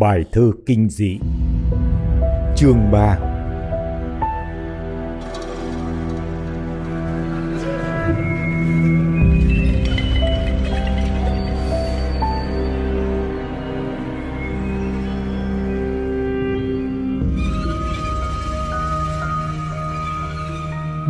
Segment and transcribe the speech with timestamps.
[0.00, 1.18] Bài thơ kinh dị
[2.56, 3.18] Chương 3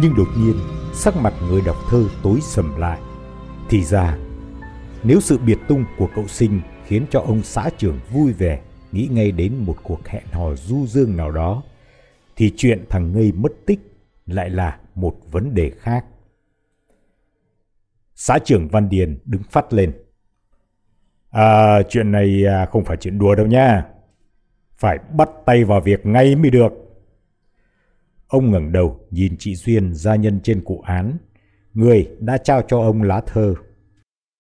[0.02, 0.55] Nhưng đột nhiên,
[0.95, 3.01] sắc mặt người đọc thơ tối sầm lại.
[3.69, 4.16] Thì ra,
[5.02, 8.60] nếu sự biệt tung của cậu sinh khiến cho ông xã trưởng vui vẻ
[8.93, 11.63] nghĩ ngay đến một cuộc hẹn hò du dương nào đó,
[12.37, 13.80] thì chuyện thằng ngây mất tích
[14.27, 16.05] lại là một vấn đề khác.
[18.15, 19.93] Xã trưởng Văn Điền đứng phát lên.
[21.30, 23.87] À, chuyện này à, không phải chuyện đùa đâu nha.
[24.79, 26.73] Phải bắt tay vào việc ngay mới được.
[28.27, 31.16] Ông ngẩng đầu nhìn chị Duyên gia nhân trên cụ án.
[31.75, 33.54] Người đã trao cho ông lá thơ.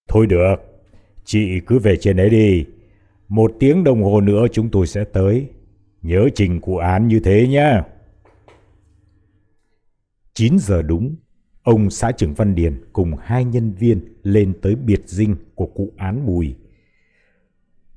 [0.08, 0.56] Thôi được,
[1.24, 2.66] chị cứ về trên ấy đi.
[3.30, 5.48] Một tiếng đồng hồ nữa chúng tôi sẽ tới.
[6.02, 7.82] Nhớ trình cụ án như thế nhé.
[10.34, 11.16] 9 giờ đúng,
[11.62, 15.92] ông xã trưởng Văn Điền cùng hai nhân viên lên tới biệt dinh của cụ
[15.96, 16.56] án Bùi.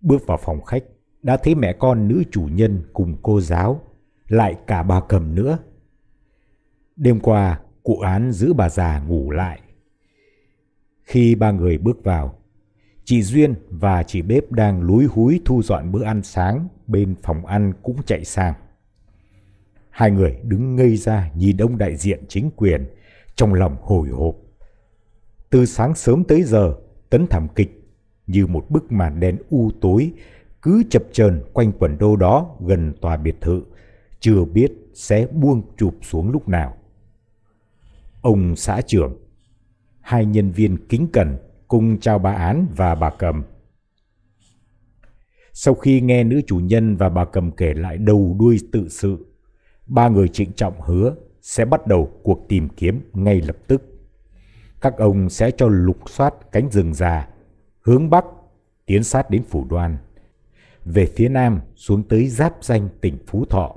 [0.01, 0.83] Bước vào phòng khách,
[1.23, 3.81] đã thấy mẹ con nữ chủ nhân cùng cô giáo,
[4.27, 5.57] lại cả bà cầm nữa.
[6.95, 9.61] Đêm qua, cụ án giữ bà già ngủ lại.
[11.03, 12.42] Khi ba người bước vào,
[13.05, 17.45] chị Duyên và chị bếp đang lúi húi thu dọn bữa ăn sáng bên phòng
[17.45, 18.53] ăn cũng chạy sang.
[19.89, 22.85] Hai người đứng ngây ra nhìn ông đại diện chính quyền,
[23.35, 24.35] trong lòng hồi hộp.
[25.49, 26.75] Từ sáng sớm tới giờ,
[27.09, 27.83] tấn thảm kịch
[28.27, 30.11] như một bức màn đen u tối
[30.61, 33.63] cứ chập chờn quanh quần đô đó gần tòa biệt thự,
[34.19, 36.77] chưa biết sẽ buông chụp xuống lúc nào.
[38.21, 39.17] Ông xã trưởng,
[40.01, 41.37] hai nhân viên kính cẩn
[41.73, 43.43] cùng chào bà án và bà cầm.
[45.53, 49.25] Sau khi nghe nữ chủ nhân và bà cầm kể lại đầu đuôi tự sự,
[49.85, 53.83] ba người trịnh trọng hứa sẽ bắt đầu cuộc tìm kiếm ngay lập tức.
[54.81, 57.27] Các ông sẽ cho lục soát cánh rừng già,
[57.81, 58.25] hướng bắc,
[58.85, 59.97] tiến sát đến phủ đoan,
[60.85, 63.75] về phía nam xuống tới giáp danh tỉnh Phú Thọ.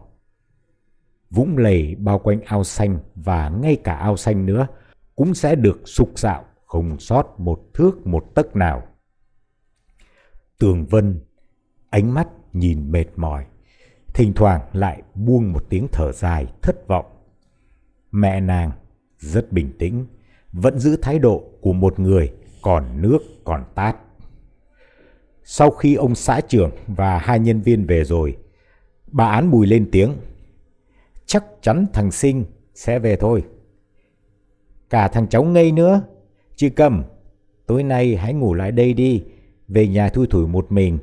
[1.31, 4.67] Vũng lầy bao quanh ao xanh và ngay cả ao xanh nữa
[5.15, 8.83] cũng sẽ được sục dạo không sót một thước một tấc nào.
[10.59, 11.21] Tường Vân,
[11.91, 13.47] ánh mắt nhìn mệt mỏi,
[14.15, 17.07] thỉnh thoảng lại buông một tiếng thở dài thất vọng.
[18.11, 18.71] Mẹ nàng
[19.19, 20.07] rất bình tĩnh,
[20.53, 22.33] vẫn giữ thái độ của một người
[22.63, 23.97] còn nước còn tát.
[25.45, 28.37] Sau khi ông xã trưởng và hai nhân viên về rồi,
[29.07, 30.13] bà án bùi lên tiếng.
[31.27, 32.45] Chắc chắn thằng Sinh
[32.75, 33.45] sẽ về thôi.
[34.91, 36.03] Cả thằng cháu ngây nữa.
[36.57, 37.05] Chị Cầm,
[37.67, 39.25] tối nay hãy ngủ lại đây đi.
[39.69, 40.99] Về nhà thui thủi một mình,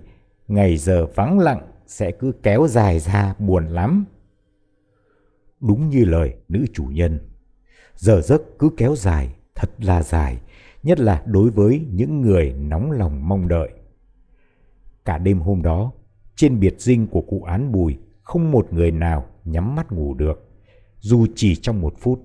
[0.48, 4.06] ngày giờ vắng lặng sẽ cứ kéo dài ra buồn lắm.
[5.60, 7.20] Đúng như lời nữ chủ nhân,
[7.96, 10.38] giờ giấc cứ kéo dài, thật là dài,
[10.84, 13.70] nhất là đối với những người nóng lòng mong đợi.
[15.06, 15.92] Cả đêm hôm đó,
[16.36, 20.50] trên biệt dinh của cụ án Bùi, không một người nào nhắm mắt ngủ được,
[21.00, 22.20] dù chỉ trong một phút.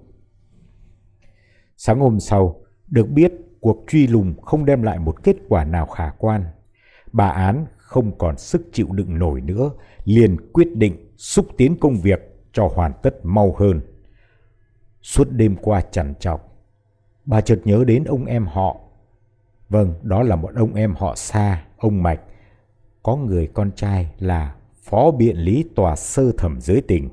[1.77, 2.61] Sáng hôm sau,
[2.91, 6.45] được biết cuộc truy lùng không đem lại một kết quả nào khả quan.
[7.13, 9.71] Bà án không còn sức chịu đựng nổi nữa,
[10.05, 12.21] liền quyết định xúc tiến công việc
[12.53, 13.81] cho hoàn tất mau hơn.
[15.03, 16.59] Suốt đêm qua chằn chọc,
[17.25, 18.77] bà chợt nhớ đến ông em họ.
[19.69, 22.21] Vâng, đó là một ông em họ xa, ông Mạch,
[23.03, 27.09] có người con trai là phó biện lý tòa sơ thẩm giới tỉnh.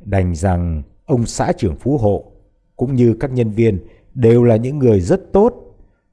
[0.00, 2.32] Đành rằng ông xã trưởng phú hộ
[2.76, 5.54] cũng như các nhân viên đều là những người rất tốt.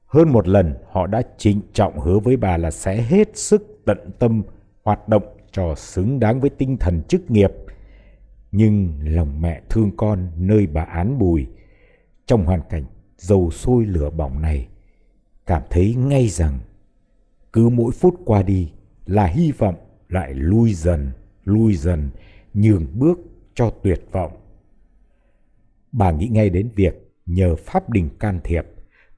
[0.06, 4.10] Hơn một lần họ đã trịnh trọng hứa với bà là sẽ hết sức tận
[4.18, 4.42] tâm
[4.84, 5.22] hoạt động
[5.52, 7.50] cho xứng đáng với tinh thần chức nghiệp.
[8.52, 11.46] Nhưng lòng mẹ thương con nơi bà án bùi,
[12.26, 12.84] trong hoàn cảnh
[13.18, 14.68] dầu sôi lửa bỏng này,
[15.46, 16.58] cảm thấy ngay rằng
[17.52, 18.72] cứ mỗi phút qua đi
[19.06, 19.74] là hy vọng
[20.08, 21.10] lại lui dần,
[21.44, 22.10] lui dần,
[22.54, 23.18] nhường bước
[23.54, 24.32] cho tuyệt vọng.
[25.92, 28.66] Bà nghĩ ngay đến việc nhờ Pháp Đình can thiệp,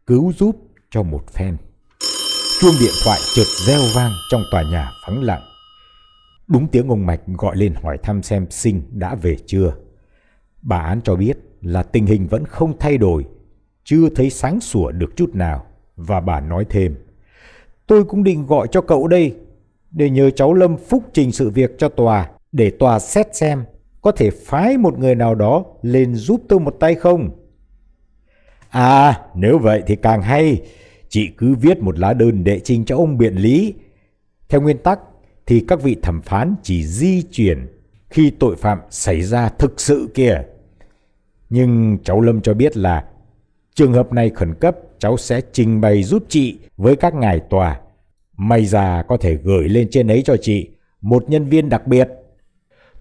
[0.06, 0.56] cứu giúp
[0.90, 1.56] cho một phen.
[2.60, 5.42] Chuông điện thoại chợt reo vang trong tòa nhà vắng lặng.
[6.48, 9.74] Đúng tiếng ông Mạch gọi lên hỏi thăm xem Sinh đã về chưa.
[10.62, 13.24] Bà án cho biết là tình hình vẫn không thay đổi,
[13.84, 15.66] chưa thấy sáng sủa được chút nào.
[15.96, 16.96] Và bà nói thêm,
[17.86, 19.34] tôi cũng định gọi cho cậu đây,
[19.90, 23.64] để nhờ cháu Lâm phúc trình sự việc cho tòa, để tòa xét xem
[24.02, 27.39] có thể phái một người nào đó lên giúp tôi một tay không.
[28.70, 30.62] À, nếu vậy thì càng hay,
[31.08, 33.74] chị cứ viết một lá đơn đệ trình cho ông biện lý.
[34.48, 35.00] Theo nguyên tắc,
[35.46, 37.66] thì các vị thẩm phán chỉ di chuyển
[38.08, 40.42] khi tội phạm xảy ra thực sự kia.
[41.50, 43.04] Nhưng cháu Lâm cho biết là
[43.74, 47.80] trường hợp này khẩn cấp cháu sẽ trình bày giúp chị với các ngài tòa.
[48.36, 50.68] May ra có thể gửi lên trên ấy cho chị
[51.00, 52.08] một nhân viên đặc biệt.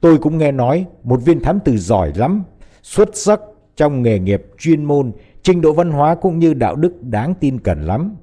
[0.01, 2.43] Tôi cũng nghe nói một viên thám tử giỏi lắm,
[2.81, 3.39] xuất sắc
[3.75, 5.11] trong nghề nghiệp chuyên môn,
[5.49, 8.15] trình độ văn hóa cũng như đạo đức đáng tin cẩn lắm.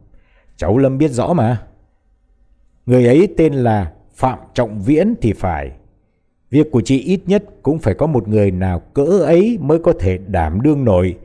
[0.56, 1.62] Cháu Lâm biết rõ mà.
[2.86, 5.70] Người ấy tên là Phạm Trọng Viễn thì phải.
[6.50, 9.92] Việc của chị ít nhất cũng phải có một người nào cỡ ấy mới có
[10.00, 11.16] thể đảm đương nổi.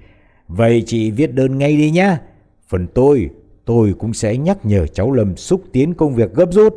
[0.48, 2.22] Vậy chị viết đơn ngay đi nhá.
[2.68, 3.30] Phần tôi,
[3.66, 6.74] tôi cũng sẽ nhắc nhở cháu Lâm xúc tiến công việc gấp rút.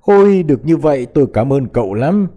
[0.00, 2.28] Ôi, được như vậy tôi cảm ơn cậu lắm.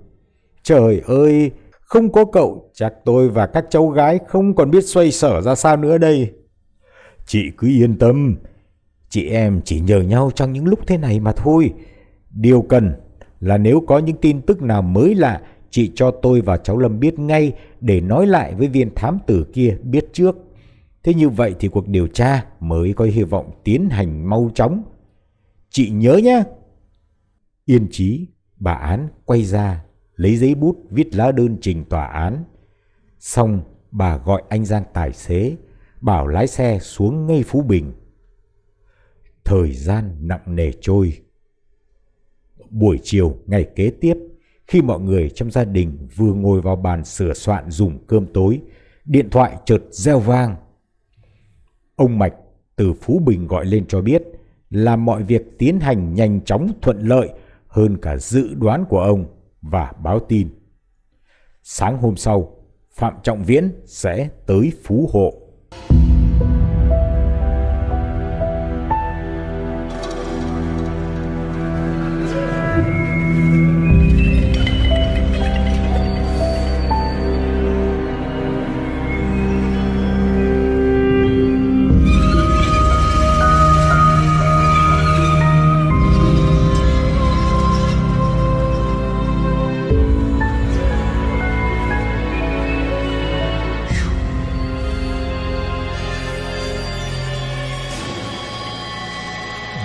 [0.63, 1.51] Trời ơi,
[1.91, 5.55] không có cậu, chắc tôi và các cháu gái không còn biết xoay sở ra
[5.55, 6.31] sao nữa đây.
[7.25, 8.35] Chị cứ yên tâm,
[9.09, 11.73] chị em chỉ nhờ nhau trong những lúc thế này mà thôi.
[12.29, 12.93] Điều cần
[13.39, 16.99] là nếu có những tin tức nào mới lạ, chị cho tôi và cháu Lâm
[16.99, 20.35] biết ngay để nói lại với viên thám tử kia biết trước.
[21.03, 24.83] Thế như vậy thì cuộc điều tra mới có hy vọng tiến hành mau chóng.
[25.69, 26.43] Chị nhớ nhé.
[27.65, 29.83] Yên trí, bà án quay ra,
[30.21, 32.43] lấy giấy bút viết lá đơn trình tòa án.
[33.19, 35.55] Xong, bà gọi anh Giang tài xế,
[36.01, 37.93] bảo lái xe xuống ngay Phú Bình.
[39.43, 41.17] Thời gian nặng nề trôi.
[42.69, 44.13] Buổi chiều ngày kế tiếp,
[44.67, 48.61] khi mọi người trong gia đình vừa ngồi vào bàn sửa soạn dùng cơm tối,
[49.05, 50.55] điện thoại chợt reo vang.
[51.95, 52.33] Ông Mạch
[52.75, 54.23] từ Phú Bình gọi lên cho biết
[54.69, 57.29] là mọi việc tiến hành nhanh chóng thuận lợi
[57.67, 60.49] hơn cả dự đoán của ông và báo tin.
[61.63, 62.57] Sáng hôm sau,
[62.91, 65.40] Phạm Trọng Viễn sẽ tới Phú Hộ.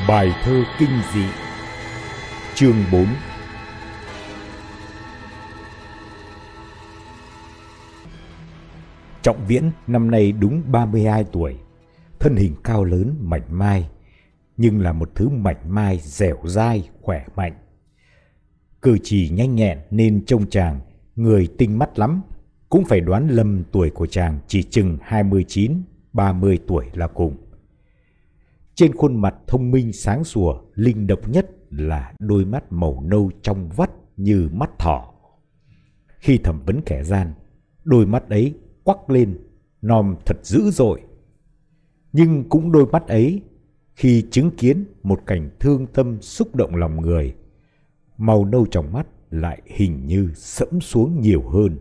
[0.08, 1.24] Bài thơ kinh dị
[2.54, 3.06] Chương 4
[9.22, 11.56] Trọng Viễn năm nay đúng 32 tuổi,
[12.18, 13.88] thân hình cao lớn mảnh mai,
[14.56, 17.54] nhưng là một thứ mảnh mai dẻo dai, khỏe mạnh.
[18.82, 20.80] Cử chỉ nhanh nhẹn nên trông chàng,
[21.16, 22.22] người tinh mắt lắm,
[22.68, 25.72] cũng phải đoán lầm tuổi của chàng chỉ chừng 29,
[26.12, 27.45] 30 tuổi là cùng.
[28.76, 33.30] Trên khuôn mặt thông minh sáng sủa, linh động nhất là đôi mắt màu nâu
[33.42, 35.14] trong vắt như mắt thỏ.
[36.18, 37.35] Khi thẩm vấn kẻ gian,
[37.85, 38.54] đôi mắt ấy
[38.85, 39.38] quắc lên,
[39.83, 41.02] nòm thật dữ dội.
[42.12, 43.42] Nhưng cũng đôi mắt ấy,
[43.95, 47.35] khi chứng kiến một cảnh thương tâm xúc động lòng người,
[48.16, 51.78] màu nâu trong mắt lại hình như sẫm xuống nhiều hơn.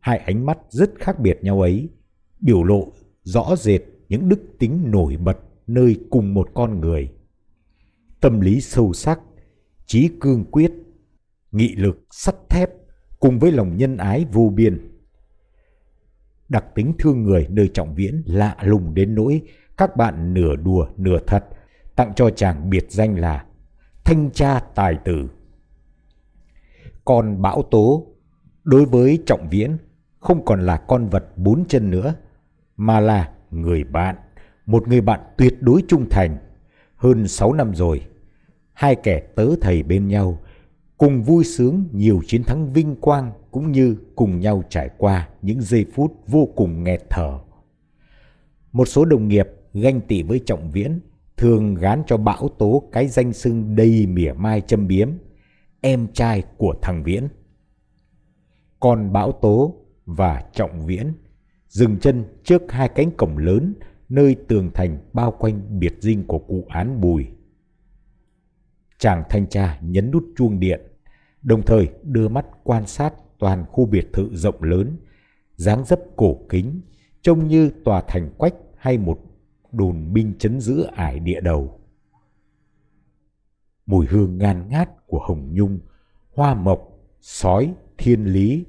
[0.00, 1.88] Hai ánh mắt rất khác biệt nhau ấy,
[2.40, 7.12] biểu lộ rõ rệt những đức tính nổi bật nơi cùng một con người.
[8.20, 9.20] Tâm lý sâu sắc,
[9.86, 10.72] trí cương quyết,
[11.52, 12.70] nghị lực sắt thép
[13.18, 14.98] cùng với lòng nhân ái vô biên.
[16.48, 19.42] Đặc tính thương người nơi trọng viễn lạ lùng đến nỗi
[19.76, 21.44] các bạn nửa đùa nửa thật
[21.96, 23.44] tặng cho chàng biệt danh là
[24.04, 25.30] thanh tra tài tử.
[27.04, 28.06] Còn bão tố
[28.64, 29.76] đối với trọng viễn
[30.20, 32.14] không còn là con vật bốn chân nữa
[32.76, 34.16] mà là người bạn
[34.68, 36.36] một người bạn tuyệt đối trung thành.
[36.96, 38.06] Hơn 6 năm rồi,
[38.72, 40.38] hai kẻ tớ thầy bên nhau,
[40.98, 45.60] cùng vui sướng nhiều chiến thắng vinh quang cũng như cùng nhau trải qua những
[45.60, 47.38] giây phút vô cùng nghẹt thở.
[48.72, 51.00] Một số đồng nghiệp ganh tị với Trọng Viễn
[51.36, 55.10] thường gán cho Bão Tố cái danh xưng đầy mỉa mai châm biếm,
[55.80, 57.28] em trai của thằng Viễn.
[58.80, 59.74] Còn Bão Tố
[60.06, 61.12] và Trọng Viễn
[61.68, 63.74] dừng chân trước hai cánh cổng lớn
[64.08, 67.26] nơi tường thành bao quanh biệt dinh của cụ án Bùi.
[68.98, 70.80] Chàng thanh tra nhấn nút chuông điện,
[71.42, 74.96] đồng thời đưa mắt quan sát toàn khu biệt thự rộng lớn,
[75.56, 76.80] dáng dấp cổ kính,
[77.22, 79.20] trông như tòa thành quách hay một
[79.72, 81.80] đồn binh chấn giữ ải địa đầu.
[83.86, 85.80] Mùi hương ngàn ngát của hồng nhung,
[86.34, 86.88] hoa mộc,
[87.20, 88.64] sói, thiên lý,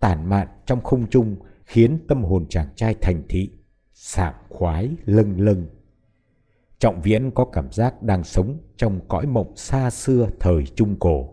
[0.00, 3.50] tản mạn trong không trung khiến tâm hồn chàng trai thành thị
[3.92, 5.66] sảng khoái lâng lâng.
[6.78, 11.28] Trọng Viễn có cảm giác đang sống trong cõi mộng xa xưa thời Trung Cổ.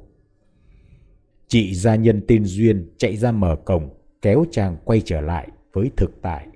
[1.47, 3.89] Chị gia nhân tên Duyên chạy ra mở cổng,
[4.21, 6.47] kéo chàng quay trở lại với thực tại.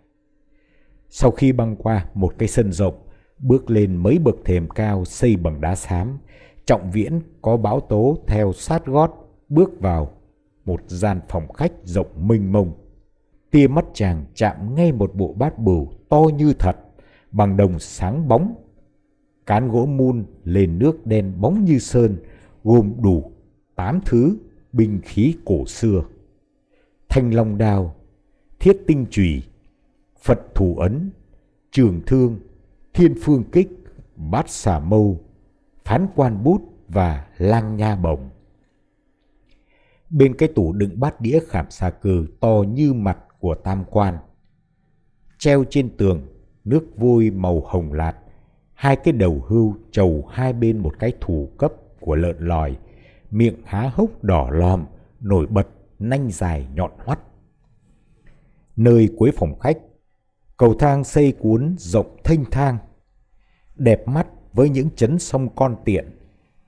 [1.09, 3.07] Sau khi băng qua một cái sân rộng,
[3.39, 6.17] bước lên mấy bậc thềm cao xây bằng đá xám,
[6.65, 9.11] Trọng Viễn có báo tố theo sát gót
[9.49, 10.11] bước vào
[10.65, 12.73] một gian phòng khách rộng mênh mông.
[13.55, 16.77] Tia mắt chàng chạm ngay một bộ bát bửu to như thật,
[17.31, 18.55] bằng đồng sáng bóng.
[19.45, 22.17] Cán gỗ mun lên nước đen bóng như sơn,
[22.63, 23.31] gồm đủ
[23.75, 24.37] tám thứ
[24.71, 26.03] binh khí cổ xưa.
[27.09, 27.95] Thanh long đao,
[28.59, 29.43] thiết tinh chùy,
[30.23, 31.09] Phật thủ ấn,
[31.71, 32.39] trường thương,
[32.93, 33.69] thiên phương kích,
[34.15, 35.19] bát xà mâu,
[35.85, 38.29] phán quan bút và lang nha bổng.
[40.09, 44.17] Bên cái tủ đựng bát đĩa khảm xà cừ to như mặt của tam quan.
[45.37, 46.27] Treo trên tường,
[46.63, 48.13] nước vôi màu hồng lạt,
[48.73, 52.77] hai cái đầu hưu trầu hai bên một cái thủ cấp của lợn lòi,
[53.31, 54.85] miệng há hốc đỏ lòm,
[55.19, 55.67] nổi bật,
[55.99, 57.19] nanh dài nhọn hoắt.
[58.75, 59.77] Nơi cuối phòng khách,
[60.57, 62.77] cầu thang xây cuốn rộng thanh thang,
[63.75, 66.19] đẹp mắt với những chấn sông con tiện,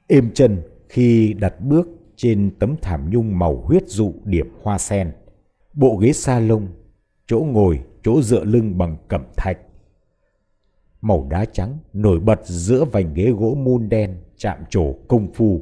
[0.07, 5.11] êm chân khi đặt bước trên tấm thảm nhung màu huyết dụ điểm hoa sen.
[5.77, 6.67] Bộ ghế sa lông,
[7.27, 9.57] chỗ ngồi, chỗ dựa lưng bằng cẩm thạch.
[11.01, 15.61] Màu đá trắng nổi bật giữa vành ghế gỗ mun đen chạm trổ công phu.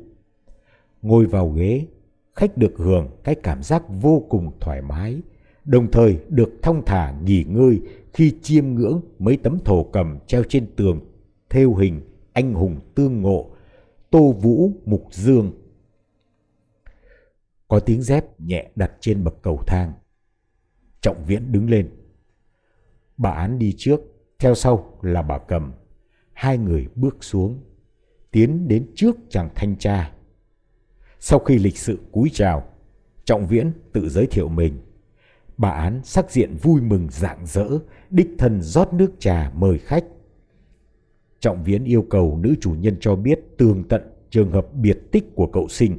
[1.02, 1.86] Ngồi vào ghế,
[2.36, 5.22] khách được hưởng cái cảm giác vô cùng thoải mái,
[5.66, 7.82] đồng thời được thong thả nghỉ ngơi
[8.14, 11.00] khi chiêm ngưỡng mấy tấm thổ cầm treo trên tường
[11.50, 12.02] theo hình
[12.34, 13.50] anh hùng tương ngộ,
[14.10, 15.52] tô vũ mục dương.
[17.68, 19.94] Có tiếng dép nhẹ đặt trên bậc cầu thang.
[21.06, 21.90] Trọng viễn đứng lên.
[23.18, 24.02] Bà án đi trước,
[24.40, 25.74] theo sau là bà cầm.
[26.34, 27.64] Hai người bước xuống,
[28.32, 30.12] tiến đến trước chàng thanh tra.
[31.20, 32.64] Sau khi lịch sự cúi chào,
[33.26, 34.80] Trọng Viễn tự giới thiệu mình.
[35.58, 37.68] Bà án sắc diện vui mừng rạng rỡ,
[38.10, 40.06] đích thân rót nước trà mời khách.
[41.40, 45.36] Trọng Viễn yêu cầu nữ chủ nhân cho biết tường tận trường hợp biệt tích
[45.36, 45.98] của cậu sinh.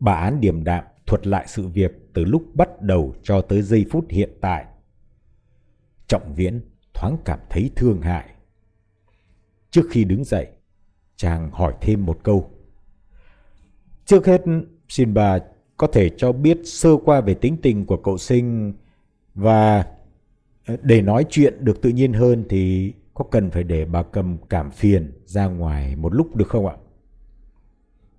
[0.00, 3.86] Bà án điềm đạm thuật lại sự việc từ lúc bắt đầu cho tới giây
[3.90, 4.64] phút hiện tại.
[6.06, 6.60] Trọng Viễn
[6.94, 8.28] thoáng cảm thấy thương hại.
[9.70, 10.48] Trước khi đứng dậy,
[11.16, 12.50] chàng hỏi thêm một câu.
[14.04, 14.42] Trước hết,
[14.88, 15.38] xin bà
[15.76, 18.72] có thể cho biết sơ qua về tính tình của cậu sinh
[19.34, 19.86] và
[20.66, 24.38] ờ, để nói chuyện được tự nhiên hơn thì có cần phải để bà cầm
[24.48, 26.76] cảm phiền ra ngoài một lúc được không ạ?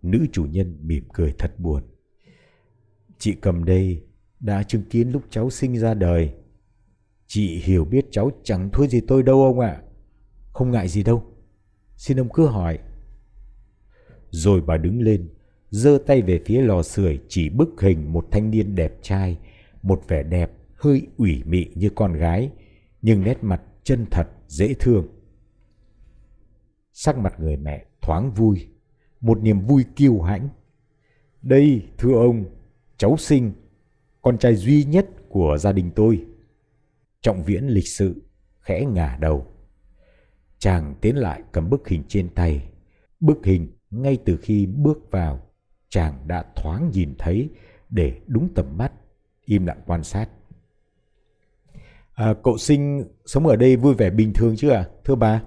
[0.01, 1.83] Nữ chủ nhân mỉm cười thật buồn.
[3.17, 4.03] Chị cầm đây
[4.39, 6.33] đã chứng kiến lúc cháu sinh ra đời.
[7.27, 9.81] Chị hiểu biết cháu chẳng thua gì tôi đâu ông ạ.
[10.51, 11.23] Không ngại gì đâu.
[11.95, 12.79] Xin ông cứ hỏi.
[14.29, 15.29] Rồi bà đứng lên,
[15.69, 19.37] giơ tay về phía lò sưởi chỉ bức hình một thanh niên đẹp trai,
[19.81, 22.51] một vẻ đẹp hơi ủy mị như con gái,
[23.01, 25.07] nhưng nét mặt chân thật, dễ thương.
[26.93, 28.67] Sắc mặt người mẹ thoáng vui,
[29.21, 30.49] một niềm vui kiêu hãnh.
[31.41, 32.45] Đây, thưa ông,
[32.97, 33.51] cháu sinh,
[34.29, 36.25] con trai duy nhất của gia đình tôi.
[37.21, 38.15] Trọng viễn lịch sự,
[38.59, 39.45] khẽ ngả đầu.
[40.59, 42.69] Chàng tiến lại cầm bức hình trên tay.
[43.19, 45.41] Bức hình ngay từ khi bước vào,
[45.89, 47.49] chàng đã thoáng nhìn thấy
[47.89, 48.91] để đúng tầm mắt,
[49.45, 50.29] im lặng quan sát.
[52.13, 55.43] À, cậu sinh sống ở đây vui vẻ bình thường chứ à, thưa bà?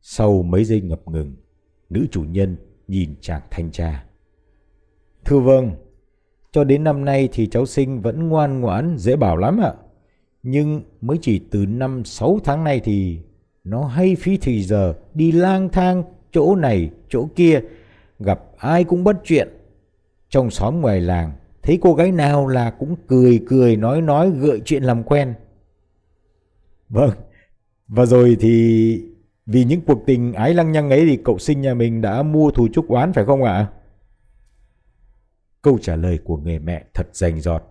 [0.00, 1.36] Sau mấy giây ngập ngừng,
[1.90, 2.56] nữ chủ nhân
[2.88, 4.06] nhìn chàng thanh tra.
[5.24, 5.83] Thưa vâng,
[6.54, 9.72] cho đến năm nay thì cháu sinh vẫn ngoan ngoãn, dễ bảo lắm ạ.
[10.42, 13.18] Nhưng mới chỉ từ năm sáu tháng nay thì
[13.64, 17.60] nó hay phí thì giờ đi lang thang chỗ này chỗ kia,
[18.18, 19.48] gặp ai cũng bất chuyện.
[20.28, 21.32] Trong xóm ngoài làng
[21.62, 25.34] thấy cô gái nào là cũng cười cười nói nói gợi chuyện làm quen.
[26.88, 27.10] Vâng,
[27.88, 29.02] và rồi thì
[29.46, 32.50] vì những cuộc tình ái lăng nhăng ấy thì cậu sinh nhà mình đã mua
[32.50, 33.66] thù chúc oán phải không ạ?
[35.64, 37.62] Câu trả lời của người mẹ thật rành giọt.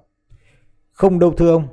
[0.91, 1.67] Không đâu thưa ông.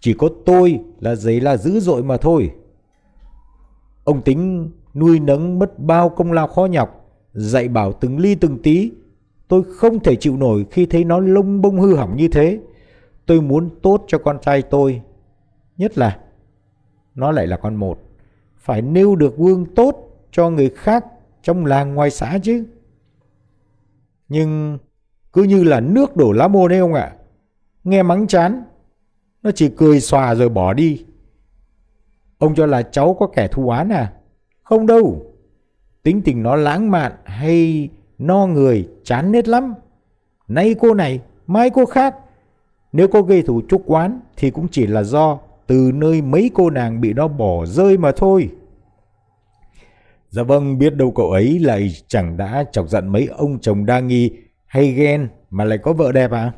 [0.00, 2.50] Chỉ có tôi là giấy là dữ dội mà thôi.
[4.04, 8.62] Ông tính nuôi nấng mất bao công lao khó nhọc, dạy bảo từng ly từng
[8.62, 8.90] tí
[9.48, 12.60] Tôi không thể chịu nổi khi thấy nó lông bông hư hỏng như thế.
[13.26, 15.02] Tôi muốn tốt cho con trai tôi.
[15.76, 16.20] Nhất là
[17.14, 17.98] nó lại là con một.
[18.56, 19.96] Phải nêu được gương tốt
[20.30, 21.04] cho người khác
[21.42, 22.64] trong làng ngoài xã chứ.
[24.28, 24.78] Nhưng
[25.38, 27.12] cứ như là nước đổ lá môn ấy ông ạ.
[27.84, 28.62] Nghe mắng chán.
[29.42, 31.04] Nó chỉ cười xòa rồi bỏ đi.
[32.38, 34.12] Ông cho là cháu có kẻ thù án à?
[34.62, 35.26] Không đâu.
[36.02, 39.74] Tính tình nó lãng mạn hay no người chán nết lắm.
[40.48, 42.16] Nay cô này, mai cô khác.
[42.92, 46.70] Nếu có gây thù trúc oán thì cũng chỉ là do từ nơi mấy cô
[46.70, 48.50] nàng bị nó bỏ rơi mà thôi.
[50.28, 54.00] Dạ vâng, biết đâu cậu ấy lại chẳng đã chọc giận mấy ông chồng đa
[54.00, 54.30] nghi
[54.68, 56.52] hay ghen mà lại có vợ đẹp à?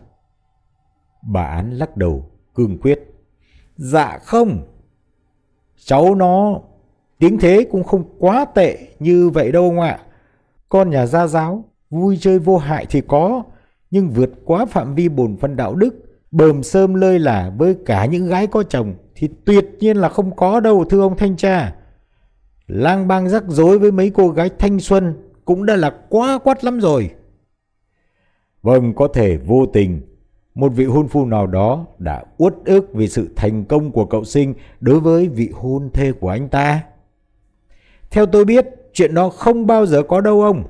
[1.22, 3.00] Bà án lắc đầu, cương quyết.
[3.76, 4.66] Dạ không.
[5.84, 6.60] Cháu nó
[7.18, 9.98] tiếng thế cũng không quá tệ như vậy đâu ông ạ.
[10.68, 13.42] Con nhà gia giáo, vui chơi vô hại thì có,
[13.90, 15.94] nhưng vượt quá phạm vi bổn phận đạo đức,
[16.30, 20.36] bờm sơm lơi là với cả những gái có chồng thì tuyệt nhiên là không
[20.36, 21.74] có đâu thưa ông thanh tra.
[22.66, 25.14] Lang bang rắc rối với mấy cô gái thanh xuân
[25.44, 27.10] cũng đã là quá quát lắm rồi.
[28.62, 30.00] Vâng, có thể vô tình
[30.54, 34.24] một vị hôn phu nào đó đã uất ức vì sự thành công của cậu
[34.24, 36.84] sinh đối với vị hôn thê của anh ta.
[38.10, 40.64] Theo tôi biết, chuyện đó không bao giờ có đâu ông.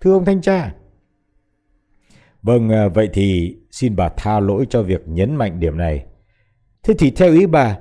[0.00, 0.74] Thưa ông thanh tra.
[2.42, 6.06] Vâng, à, vậy thì xin bà tha lỗi cho việc nhấn mạnh điểm này.
[6.82, 7.78] Thế thì theo ý bà,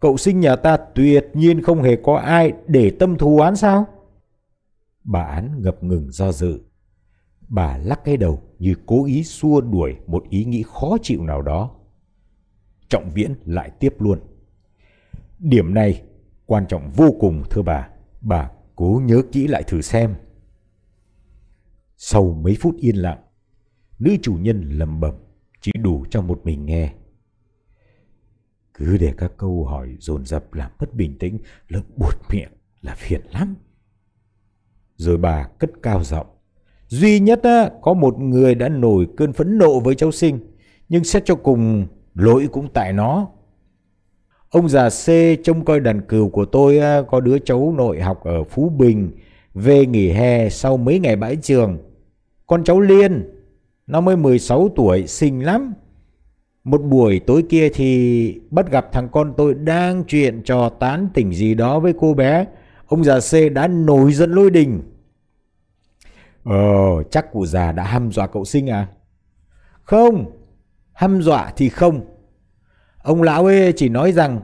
[0.00, 3.86] cậu sinh nhà ta tuyệt nhiên không hề có ai để tâm thù án sao?
[5.04, 6.60] Bà án ngập ngừng do dự.
[7.48, 11.42] Bà lắc cái đầu như cố ý xua đuổi một ý nghĩ khó chịu nào
[11.42, 11.70] đó.
[12.88, 14.20] Trọng Viễn lại tiếp luôn.
[15.38, 16.02] Điểm này
[16.46, 17.88] quan trọng vô cùng thưa bà.
[18.20, 20.14] Bà cố nhớ kỹ lại thử xem.
[21.96, 23.22] Sau mấy phút yên lặng,
[23.98, 25.14] nữ chủ nhân lầm bẩm
[25.60, 26.94] chỉ đủ cho một mình nghe.
[28.74, 32.94] Cứ để các câu hỏi dồn dập làm mất bình tĩnh, lỡ buột miệng là
[32.94, 33.54] phiền lắm.
[34.96, 36.26] Rồi bà cất cao giọng.
[36.88, 40.38] Duy nhất á, có một người đã nổi cơn phẫn nộ với cháu sinh,
[40.88, 43.28] nhưng xét cho cùng lỗi cũng tại nó.
[44.50, 45.06] Ông già C
[45.44, 49.10] trông coi đàn cừu của tôi á, có đứa cháu nội học ở Phú Bình,
[49.54, 51.78] về nghỉ hè sau mấy ngày bãi trường.
[52.46, 53.30] Con cháu Liên,
[53.86, 55.74] nó mới 16 tuổi, xinh lắm.
[56.64, 61.32] Một buổi tối kia thì bắt gặp thằng con tôi đang chuyện trò tán tỉnh
[61.32, 62.46] gì đó với cô bé.
[62.86, 64.80] Ông già C đã nổi giận lôi đình.
[66.48, 68.86] Ờ, chắc cụ già đã hăm dọa cậu sinh à?
[69.84, 70.24] Không,
[70.92, 72.00] hăm dọa thì không.
[73.02, 74.40] Ông lão ấy chỉ nói rằng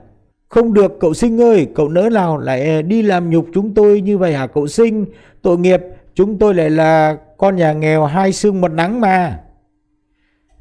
[0.49, 4.19] không được cậu sinh ơi, cậu nỡ nào lại đi làm nhục chúng tôi như
[4.19, 5.07] vậy hả cậu sinh?
[5.43, 5.81] Tội nghiệp,
[6.15, 9.41] chúng tôi lại là con nhà nghèo hai xương một nắng mà.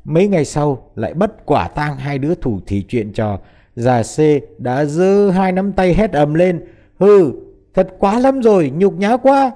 [0.03, 3.39] Mấy ngày sau lại bắt quả tang hai đứa thủ thì chuyện trò.
[3.75, 4.19] Già C
[4.58, 6.65] đã giơ hai nắm tay hét ầm lên.
[6.99, 7.32] Hừ,
[7.73, 9.51] thật quá lắm rồi, nhục nhã quá.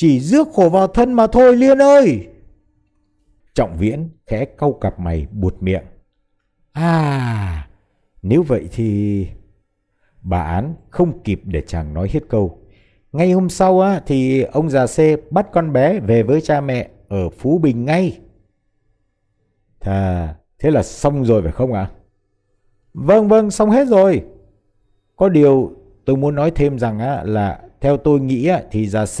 [0.00, 2.28] Chỉ rước khổ vào thân mà thôi Liên ơi.
[3.54, 5.82] Trọng Viễn khẽ câu cặp mày buột miệng.
[6.72, 7.68] À,
[8.22, 9.26] nếu vậy thì...
[10.22, 12.58] Bà án không kịp để chàng nói hết câu.
[13.12, 14.98] Ngay hôm sau á, thì ông già C
[15.30, 18.18] bắt con bé về với cha mẹ ở Phú Bình ngay.
[19.80, 21.80] Thà, thế là xong rồi phải không ạ?
[21.80, 21.92] À?
[22.94, 24.24] Vâng vâng, xong hết rồi.
[25.16, 25.72] Có điều
[26.04, 29.20] tôi muốn nói thêm rằng á, là theo tôi nghĩ á, thì già C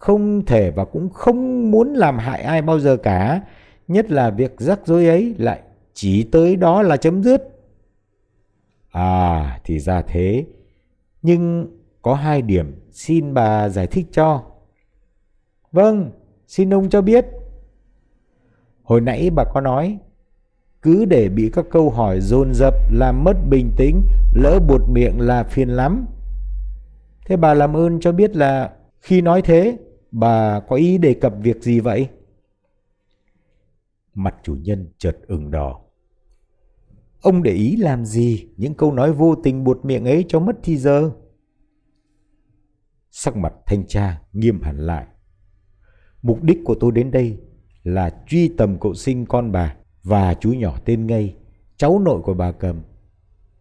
[0.00, 3.40] không thể và cũng không muốn làm hại ai bao giờ cả.
[3.88, 5.60] Nhất là việc rắc rối ấy lại
[5.94, 7.42] chỉ tới đó là chấm dứt.
[8.90, 10.44] À, thì ra thế.
[11.22, 11.66] Nhưng
[12.02, 14.42] có hai điểm xin bà giải thích cho.
[15.72, 16.10] Vâng,
[16.46, 17.26] xin ông cho biết.
[18.82, 19.98] Hồi nãy bà có nói,
[20.82, 24.02] cứ để bị các câu hỏi dồn dập làm mất bình tĩnh,
[24.34, 26.06] lỡ buột miệng là phiền lắm.
[27.26, 29.76] Thế bà làm ơn cho biết là khi nói thế,
[30.10, 32.08] bà có ý đề cập việc gì vậy?
[34.14, 35.80] Mặt chủ nhân chợt ửng đỏ.
[37.22, 40.56] Ông để ý làm gì những câu nói vô tình buột miệng ấy cho mất
[40.62, 41.10] thì giờ?
[43.10, 45.06] Sắc mặt thanh tra nghiêm hẳn lại.
[46.22, 47.38] Mục đích của tôi đến đây
[47.82, 51.34] là truy tầm cậu sinh con bà và chú nhỏ tên Ngây,
[51.76, 52.82] cháu nội của bà Cầm.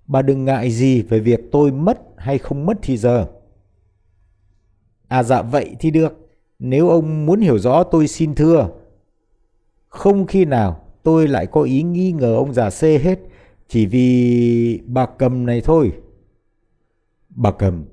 [0.07, 3.27] Bà đừng ngại gì về việc tôi mất hay không mất thì giờ.
[5.07, 6.28] À dạ vậy thì được.
[6.59, 8.69] Nếu ông muốn hiểu rõ tôi xin thưa.
[9.87, 13.19] Không khi nào tôi lại có ý nghi ngờ ông già C hết.
[13.67, 15.91] Chỉ vì bà cầm này thôi.
[17.29, 17.85] Bà cầm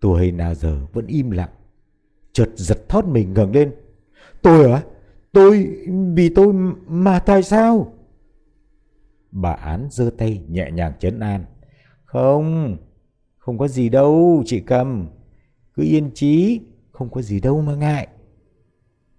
[0.00, 1.50] tuổi nào giờ vẫn im lặng.
[2.32, 3.74] Chợt giật thót mình ngẩng lên.
[4.42, 4.82] Tôi à?
[5.32, 5.68] Tôi...
[6.14, 6.52] Vì tôi
[6.86, 7.92] mà tại sao?
[9.30, 11.44] Bà án giơ tay nhẹ nhàng chấn an.
[12.04, 12.76] Không,
[13.38, 15.08] không có gì đâu chị cầm.
[15.74, 16.60] Cứ yên trí,
[17.02, 18.08] không có gì đâu mà ngại.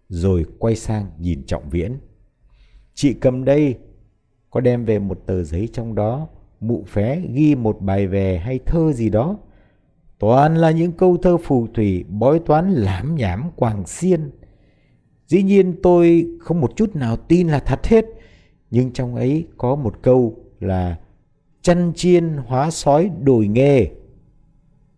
[0.09, 1.97] Rồi quay sang nhìn Trọng Viễn.
[2.93, 3.77] Chị cầm đây,
[4.49, 6.27] có đem về một tờ giấy trong đó,
[6.59, 9.37] mụ phé ghi một bài về hay thơ gì đó.
[10.19, 14.31] Toàn là những câu thơ phù thủy bói toán lãm nhảm quàng xiên.
[15.27, 18.05] Dĩ nhiên tôi không một chút nào tin là thật hết.
[18.71, 20.99] Nhưng trong ấy có một câu là
[21.61, 23.87] chăn chiên hóa sói đổi nghề.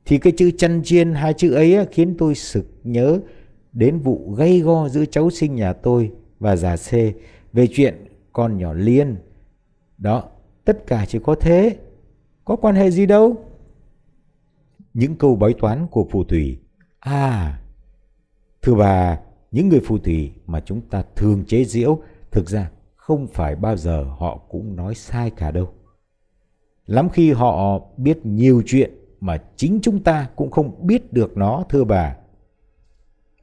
[0.06, 3.20] Thì cái chữ chăn chiên hai chữ ấy khiến tôi sực nhớ
[3.74, 6.92] đến vụ gây go giữa cháu sinh nhà tôi và già C
[7.54, 9.16] về chuyện con nhỏ Liên.
[9.98, 10.24] Đó,
[10.66, 11.78] tất cả chỉ có thế.
[12.46, 13.36] Có quan hệ gì đâu.
[14.94, 16.58] Những câu bói toán của phù thủy.
[17.00, 17.60] À,
[18.62, 19.20] thưa bà,
[19.52, 22.00] những người phù thủy mà chúng ta thường chế giễu
[22.32, 25.70] thực ra không phải bao giờ họ cũng nói sai cả đâu.
[26.86, 28.92] Lắm khi họ biết nhiều chuyện
[29.26, 32.18] mà chính chúng ta cũng không biết được nó thưa bà.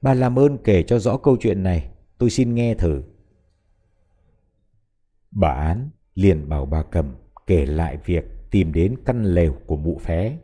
[0.02, 3.02] Bà làm ơn kể cho rõ câu chuyện này, tôi xin nghe thử.
[5.30, 7.14] Bà án liền bảo bà cầm
[7.46, 10.38] kể lại việc tìm đến căn lều của mụ phé.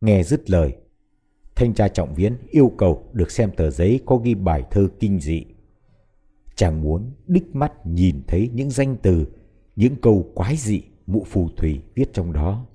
[0.00, 0.76] Nghe dứt lời,
[1.56, 5.20] thanh tra trọng viễn yêu cầu được xem tờ giấy có ghi bài thơ kinh
[5.20, 5.44] dị.
[6.54, 9.26] Chàng muốn đích mắt nhìn thấy những danh từ,
[9.76, 12.66] những câu quái dị mụ phù thủy viết trong đó.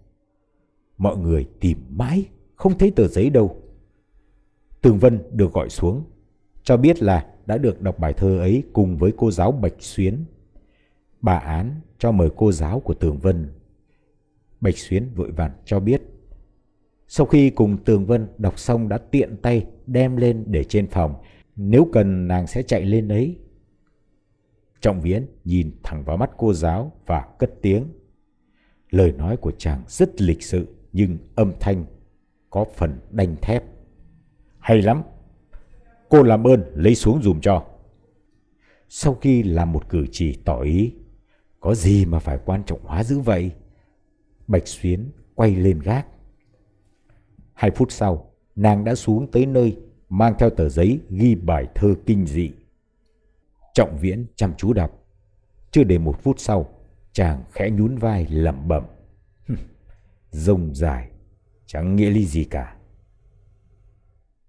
[1.00, 3.62] Mọi người tìm mãi, không thấy tờ giấy đâu.
[4.82, 6.04] Tường Vân được gọi xuống,
[6.64, 10.26] cho biết là đã được đọc bài thơ ấy cùng với cô giáo Bạch Xuyến.
[11.22, 13.54] Bà án cho mời cô giáo của Tường Vân.
[14.62, 16.02] Bạch Xuyến vội vàng cho biết.
[17.08, 21.16] Sau khi cùng Tường Vân đọc xong đã tiện tay đem lên để trên phòng,
[21.56, 23.38] nếu cần nàng sẽ chạy lên đấy.
[24.82, 27.86] Trọng Viễn nhìn thẳng vào mắt cô giáo và cất tiếng.
[28.90, 31.86] Lời nói của chàng rất lịch sự nhưng âm thanh
[32.50, 33.64] có phần đanh thép.
[34.60, 35.04] Hay lắm,
[36.10, 37.66] cô làm ơn lấy xuống dùm cho.
[38.90, 40.94] Sau khi làm một cử chỉ tỏ ý,
[41.60, 43.52] có gì mà phải quan trọng hóa dữ vậy?
[44.48, 46.08] Bạch Xuyến quay lên gác.
[47.54, 49.78] Hai phút sau, nàng đã xuống tới nơi
[50.10, 52.52] mang theo tờ giấy ghi bài thơ kinh dị.
[53.74, 55.06] Trọng Viễn chăm chú đọc.
[55.72, 56.70] Chưa đầy một phút sau,
[57.14, 58.84] chàng khẽ nhún vai lẩm bẩm.
[60.32, 61.10] Rông dài,
[61.66, 62.76] chẳng nghĩa lý gì cả.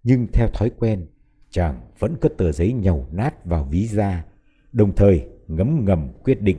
[0.02, 1.06] Nhưng theo thói quen,
[1.50, 4.24] chàng vẫn cất tờ giấy nhầu nát vào ví ra
[4.72, 6.58] đồng thời ngấm ngầm quyết định.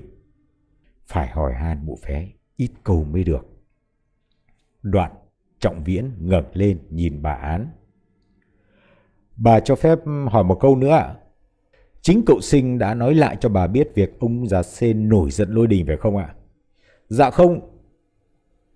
[1.07, 3.47] Phải hỏi han mụ phé, ít câu mới được.
[4.81, 5.11] Đoạn,
[5.59, 7.67] Trọng Viễn ngẩng lên nhìn bà án.
[9.35, 11.15] Bà cho phép hỏi một câu nữa ạ.
[12.01, 15.49] Chính cậu sinh đã nói lại cho bà biết việc ông già xê nổi giận
[15.51, 16.35] lôi đình phải không ạ?
[17.09, 17.70] Dạ không.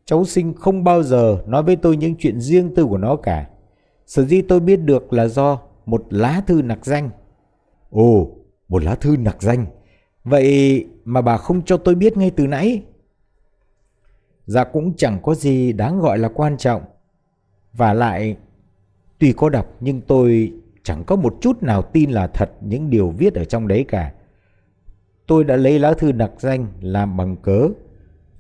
[0.06, 3.50] Cháu sinh không bao giờ nói với tôi những chuyện riêng tư của nó cả.
[4.06, 7.10] Sở dĩ tôi biết được là do một lá thư nặc danh.
[7.90, 8.32] Ồ,
[8.68, 9.66] một lá thư nặc danh.
[10.24, 12.84] Vậy mà bà không cho tôi biết ngay từ nãy.
[14.46, 16.82] Dạ cũng chẳng có gì đáng gọi là quan trọng.
[17.74, 18.38] Và lại,
[19.20, 23.10] tuy có đọc nhưng tôi chẳng có một chút nào tin là thật những điều
[23.10, 24.14] viết ở trong đấy cả.
[25.28, 27.68] Tôi đã lấy lá thư nặc danh làm bằng cớ,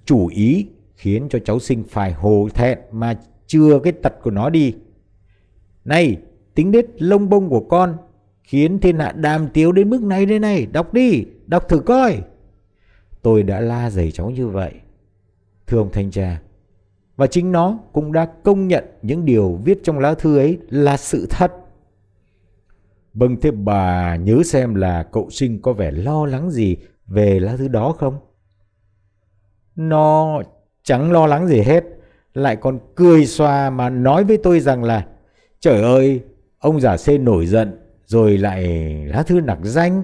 [0.05, 4.49] chủ ý khiến cho cháu sinh phải hồ thẹn mà chưa cái tật của nó
[4.49, 4.73] đi.
[5.85, 6.17] Này,
[6.55, 7.97] tính đết lông bông của con
[8.43, 12.21] khiến thiên hạ đàm tiếu đến mức này đây này, đọc đi, đọc thử coi.
[13.21, 14.71] Tôi đã la dày cháu như vậy.
[15.67, 16.41] Thưa ông thanh tra,
[17.15, 20.97] và chính nó cũng đã công nhận những điều viết trong lá thư ấy là
[20.97, 21.51] sự thật.
[23.13, 26.77] Vâng thế bà nhớ xem là cậu sinh có vẻ lo lắng gì
[27.07, 28.19] về lá thư đó không?
[29.75, 30.41] Nó
[30.85, 31.83] chẳng lo lắng gì hết,
[32.33, 35.05] lại còn cười xòa mà nói với tôi rằng là
[35.59, 36.21] Trời ơi,
[36.59, 38.63] ông giả xê nổi giận rồi lại
[39.05, 40.03] lá thư nặc danh,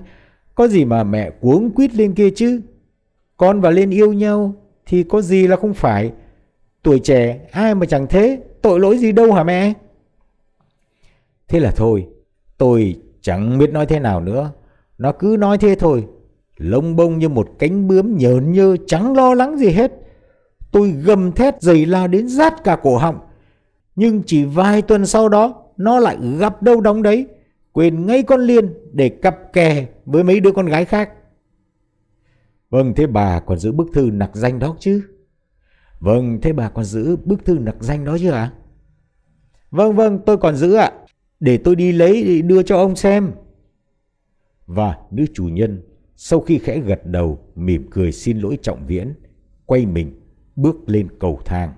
[0.56, 2.62] có gì mà mẹ cuống quýt lên kia chứ?
[3.38, 4.54] Con và lên yêu nhau
[4.86, 6.12] thì có gì là không phải.
[6.84, 9.74] Tuổi trẻ ai mà chẳng thế, tội lỗi gì đâu hả mẹ?
[11.48, 12.08] Thế là thôi,
[12.58, 14.52] tôi chẳng biết nói thế nào nữa.
[14.98, 16.06] Nó cứ nói thế thôi.
[16.58, 19.92] Lông bông như một cánh bướm nhờn nhơ chẳng lo lắng gì hết.
[20.72, 23.20] Tôi gầm thét dày la đến rát cả cổ họng.
[23.96, 27.28] Nhưng chỉ vài tuần sau đó nó lại gặp đâu đóng đấy.
[27.72, 31.10] Quên ngay con Liên để cặp kè với mấy đứa con gái khác.
[32.70, 35.04] Vâng, thế bà còn giữ bức thư nặc danh đó chứ?
[36.00, 38.40] Vâng, thế bà còn giữ bức thư nặc danh đó chứ ạ?
[38.40, 38.54] À?
[39.72, 40.92] Vâng, vâng, tôi còn giữ ạ.
[41.40, 43.32] Để tôi đi lấy để đưa cho ông xem.
[44.66, 45.82] Và nữ chủ nhân
[46.16, 49.14] sau khi khẽ gật đầu mỉm cười xin lỗi trọng viễn,
[49.66, 50.21] quay mình
[50.56, 51.74] bước lên cầu thang.